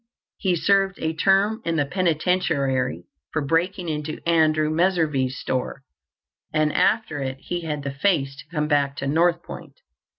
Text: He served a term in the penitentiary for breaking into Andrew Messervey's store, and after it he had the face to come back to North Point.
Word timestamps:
He 0.37 0.55
served 0.55 0.97
a 0.99 1.13
term 1.13 1.61
in 1.63 1.75
the 1.75 1.85
penitentiary 1.85 3.03
for 3.31 3.43
breaking 3.45 3.87
into 3.87 4.19
Andrew 4.27 4.71
Messervey's 4.71 5.37
store, 5.37 5.83
and 6.51 6.73
after 6.73 7.19
it 7.19 7.37
he 7.39 7.61
had 7.61 7.83
the 7.83 7.93
face 7.93 8.35
to 8.37 8.47
come 8.49 8.67
back 8.67 8.95
to 8.95 9.05
North 9.05 9.43
Point. 9.43 9.77